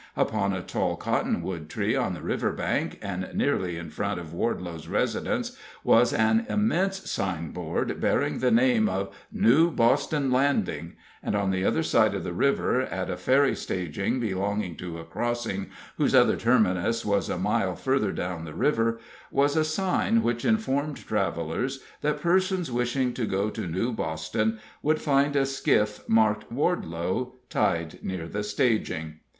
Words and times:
Upon 0.17 0.51
a 0.51 0.63
tall 0.63 0.95
cottonwood 0.95 1.69
tree 1.69 1.95
on 1.95 2.15
the 2.15 2.23
river 2.23 2.51
bank, 2.53 2.97
and 3.03 3.29
nearly 3.35 3.77
in 3.77 3.91
front 3.91 4.19
of 4.19 4.33
Wardelow's 4.33 4.87
residence, 4.87 5.55
was 5.83 6.11
an 6.11 6.47
immense 6.49 7.07
signboard 7.11 8.01
bearing 8.01 8.39
the 8.39 8.49
name 8.49 8.89
of 8.89 9.13
"New 9.31 9.69
Boston 9.69 10.31
Landing," 10.31 10.93
and 11.21 11.35
on 11.35 11.51
the 11.51 11.63
other 11.63 11.83
side 11.83 12.15
of 12.15 12.23
the 12.23 12.33
river, 12.33 12.81
at 12.81 13.11
a 13.11 13.15
ferry 13.15 13.55
staging 13.55 14.19
belonging 14.19 14.75
to 14.77 14.97
a 14.97 15.03
crossing 15.05 15.69
whose 15.97 16.15
other 16.15 16.35
terminus 16.35 17.05
was 17.05 17.29
a 17.29 17.37
mile 17.37 17.75
further 17.75 18.11
down 18.11 18.43
the 18.43 18.55
river, 18.55 18.97
was 19.29 19.55
a 19.55 19.63
sign 19.63 20.23
which 20.23 20.43
informed 20.45 20.97
travelers 20.97 21.79
that 22.01 22.19
persons 22.23 22.71
wishing 22.71 23.13
to 23.13 23.27
go 23.27 23.51
to 23.51 23.67
New 23.67 23.93
Boston 23.93 24.57
would 24.81 24.99
find 24.99 25.35
a 25.35 25.45
skiff 25.45 25.99
marked 26.09 26.51
"Wardelow" 26.51 27.33
tied 27.51 27.99
near 28.03 28.27
the 28.27 28.41
staging. 28.43 29.19